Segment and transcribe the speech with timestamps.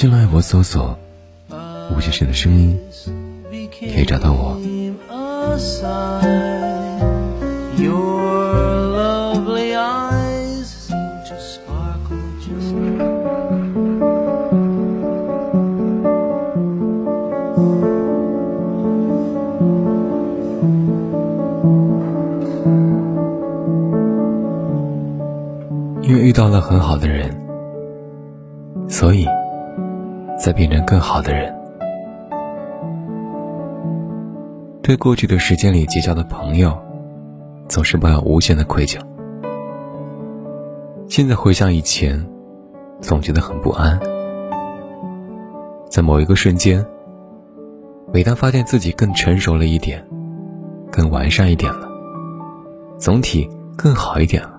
[0.00, 0.96] 新浪微博搜索
[1.90, 2.78] “吴先生的声音”，
[3.80, 4.56] 可以找到我。
[26.02, 27.36] “因为遇到了很好的人，
[28.88, 29.26] 所以
[30.38, 31.54] 才变成更好的人。”
[34.82, 36.74] 对过去的时间里结交的朋友，
[37.68, 38.98] 总是抱有无限的愧疚。
[41.08, 42.26] 现在回想以前，
[43.00, 44.00] 总觉得很不安。
[45.90, 46.84] 在某一个瞬间，
[48.12, 50.02] 每当发现自己更成熟了一点，
[50.90, 51.88] 更完善一点了，
[52.98, 54.58] 总体更好一点了，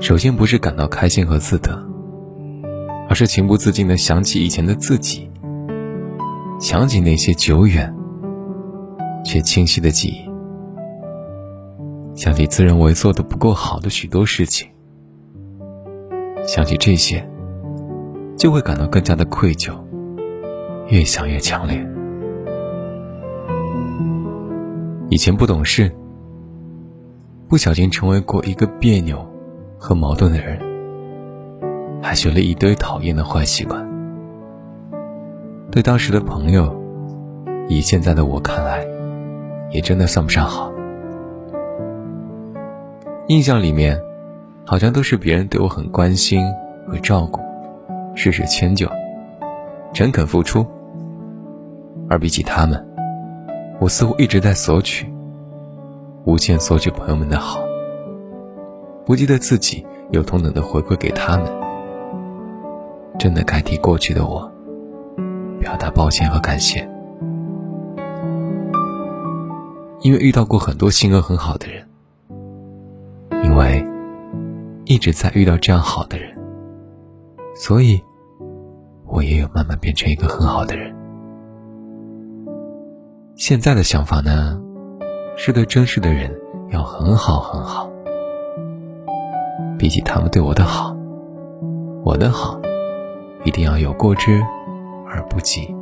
[0.00, 1.78] 首先不是感到开心和自得，
[3.08, 5.30] 而是情不自禁的想起以前的自己，
[6.60, 7.94] 想起那些久远
[9.24, 10.28] 却清晰的记忆，
[12.14, 14.68] 想起自认为做的不够好的许多事情，
[16.46, 17.24] 想起这些，
[18.36, 19.72] 就会感到更加的愧疚，
[20.88, 21.86] 越想越强烈。
[25.08, 25.90] 以前不懂事，
[27.48, 29.24] 不小心成为过一个别扭
[29.78, 30.58] 和矛盾的人，
[32.06, 33.84] 还学了一堆讨厌的坏习惯。
[35.72, 36.72] 对当时的朋友，
[37.68, 38.86] 以现在的我看来，
[39.72, 40.70] 也真的算不上好。
[43.26, 44.00] 印象里面，
[44.64, 46.46] 好像都是别人对我很关心、
[46.86, 47.40] 和照顾、
[48.14, 48.88] 事事迁就、
[49.92, 50.64] 诚恳付出，
[52.08, 52.86] 而比起他们，
[53.80, 55.12] 我似乎一直在索取，
[56.24, 57.58] 无限索取朋友们的好，
[59.04, 61.65] 不记得自己有同等的回馈给他们。
[63.18, 64.50] 真的该替过去的我，
[65.60, 66.88] 表达抱歉和感谢。
[70.00, 71.84] 因为遇到过很多性格很好的人，
[73.42, 73.84] 因为
[74.84, 76.36] 一直在遇到这样好的人，
[77.56, 78.00] 所以
[79.06, 80.94] 我也有慢慢变成一个很好的人。
[83.34, 84.60] 现在的想法呢，
[85.36, 86.32] 是对真实的人
[86.70, 87.90] 要很好很好，
[89.76, 90.96] 比起他们对我的好，
[92.04, 92.60] 我的好
[93.44, 94.42] 一定要有过之
[95.06, 95.74] 而不及。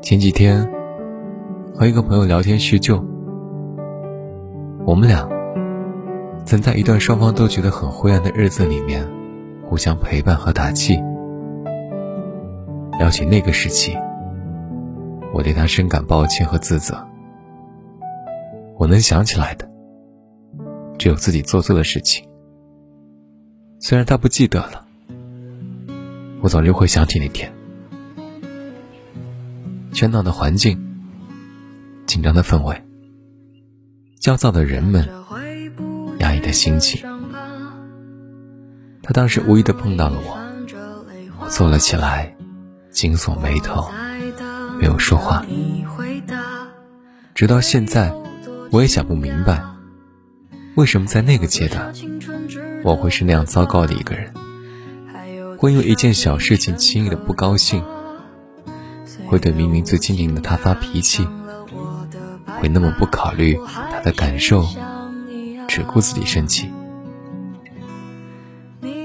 [0.00, 0.68] 前几天。
[1.76, 3.04] 和一个朋友聊天叙旧，
[4.86, 5.28] 我们俩
[6.44, 9.04] 曾在一段双方都觉得很灰暗的日子里面，
[9.68, 10.94] 互相陪伴和打气。
[12.96, 13.98] 聊起那个时期，
[15.32, 16.96] 我对他深感抱歉和自责。
[18.78, 19.68] 我能想起来的，
[20.96, 22.24] 只有自己做错的事情。
[23.78, 24.86] 虽然他不记得了，
[26.40, 27.52] 我总是会想起那天，
[29.92, 30.80] 喧闹的环境。
[32.06, 32.84] 紧张的氛围，
[34.20, 35.08] 焦躁的人们，
[36.18, 37.02] 压抑的心情。
[39.02, 40.38] 他当时无意的碰到了我，
[41.40, 42.36] 我坐了起来，
[42.90, 43.90] 紧锁眉头，
[44.78, 45.44] 没有说话。
[47.34, 48.14] 直到现在，
[48.70, 49.64] 我也想不明白，
[50.76, 51.92] 为什么在那个阶段，
[52.84, 54.32] 我会是那样糟糕的一个人，
[55.58, 57.82] 会因为一件小事情轻易的不高兴，
[59.26, 61.26] 会对明明最亲近的他发脾气。
[62.60, 63.58] 会那么不考虑
[63.90, 64.64] 他的感受，
[65.66, 66.70] 只顾自己生气。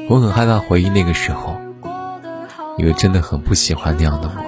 [0.09, 1.55] 我很害怕回忆那个时候，
[2.77, 4.43] 因为真的很不喜欢那样的我。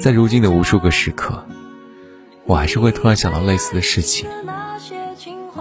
[0.00, 1.44] 在如今的无数个时刻，
[2.46, 4.28] 我还是会突然想到类似的事情。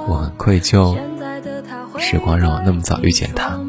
[0.07, 0.97] 我很愧疚，
[2.13, 3.59] 时光让我那么早遇见他，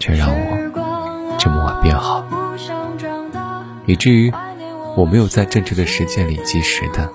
[0.00, 2.26] 却让我这么晚变好，
[3.86, 4.32] 以至于。
[4.96, 7.08] 我没有在正确的时间里及时的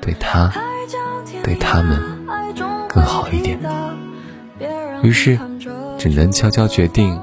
[0.00, 0.52] 对他、
[1.44, 2.26] 对他们
[2.88, 3.60] 更好一点，
[5.04, 5.38] 于是
[5.96, 7.16] 只能悄悄决定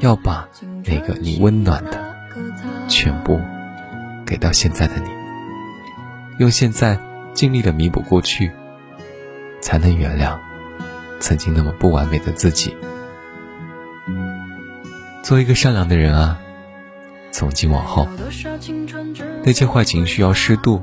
[0.00, 0.46] 要把
[0.84, 2.14] 那个你温暖的
[2.88, 3.40] 全部
[4.26, 5.08] 给到现在的你，
[6.38, 6.98] 用现在
[7.32, 8.52] 尽力的弥补过去，
[9.62, 10.36] 才能原谅
[11.22, 12.76] 曾经那么不完美的自己。
[15.22, 16.36] 做一个善良的人啊！
[17.30, 18.08] 从今往后，
[19.44, 20.82] 那些坏情绪要适度，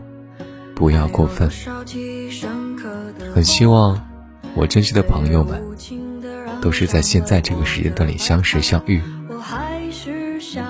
[0.73, 1.51] 不要过分。
[3.35, 4.01] 很希望
[4.55, 5.61] 我珍惜的朋友们，
[6.61, 9.01] 都是在现在这个时间段里相识相遇。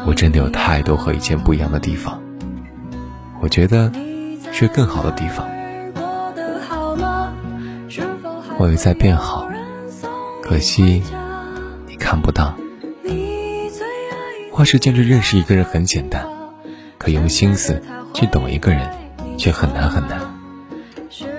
[0.05, 2.21] 我真的有太多和以前不一样的地方，
[3.39, 3.91] 我觉得
[4.51, 5.47] 是更好的地方。
[8.57, 9.48] 我也在变好，
[10.49, 11.03] 可惜
[11.85, 12.57] 你看不到。
[14.51, 16.25] 花时间去认识一个人很简单，
[16.97, 17.83] 可用心思
[18.15, 18.89] 去懂一个人
[19.37, 20.19] 却很难很难。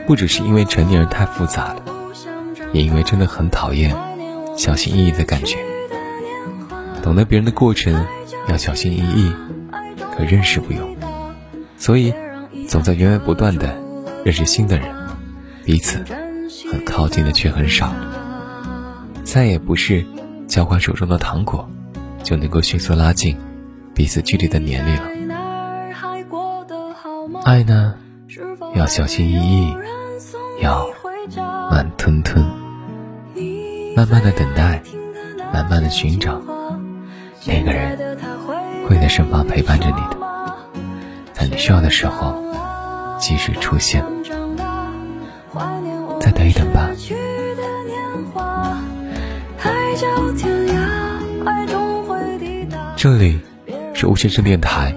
[0.07, 1.83] 不只是因为成年人太复杂了，
[2.73, 3.97] 也因为真的很讨厌
[4.57, 5.59] 小心翼翼的感觉。
[7.03, 8.07] 懂得别人的过程
[8.49, 9.33] 要小心翼翼，
[10.17, 10.97] 可认识不用。
[11.77, 12.15] 所以
[12.69, 13.77] 总在源源不断的
[14.25, 14.95] 认识新的人，
[15.65, 16.05] 彼此
[16.71, 17.93] 很靠近的却很少。
[19.33, 20.05] 再也不是
[20.49, 21.71] 交换手中的糖果。
[22.23, 23.35] 就能够迅速拉近
[23.95, 25.05] 彼此距离的年龄了。
[27.45, 27.95] 爱呢，
[28.75, 29.75] 要小心翼翼，
[30.61, 30.87] 要
[31.71, 32.45] 慢吞吞，
[33.97, 34.83] 慢慢的等待，
[35.53, 36.43] 慢慢的寻找
[37.47, 37.97] 那个人，
[38.87, 40.19] 会在身旁陪伴着你的，
[41.33, 42.37] 在你需要的时候
[43.19, 44.05] 及时出现。
[46.21, 46.91] 再等一等吧。
[52.97, 53.39] 这里
[53.95, 54.95] 是吴先生电台，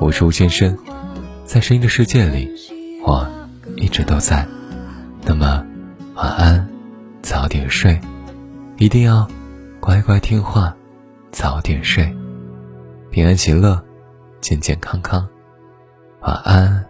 [0.00, 0.76] 我是吴先生，
[1.44, 2.48] 在声音的世界里，
[3.04, 3.26] 我
[3.76, 4.46] 一直都在。
[5.22, 5.64] 那么，
[6.14, 6.68] 晚安，
[7.20, 8.00] 早点睡，
[8.76, 9.26] 一定要
[9.80, 10.72] 乖乖听话，
[11.32, 12.16] 早点睡，
[13.10, 13.80] 平安喜乐，
[14.40, 15.28] 健健康康，
[16.20, 16.84] 晚安。